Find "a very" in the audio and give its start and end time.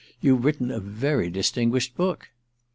0.71-1.29